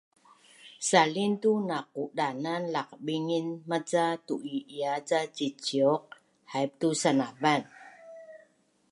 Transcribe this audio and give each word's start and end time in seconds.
salin 0.87 1.31
tu 1.41 1.51
naqudanan 1.69 2.63
laqbingin 2.75 3.47
maca 3.69 4.05
tu’i’ia 4.27 4.93
ca 5.09 5.19
ciciuq 5.35 6.03
haip 6.51 6.71
tu 6.79 6.87
sanavan 7.01 7.61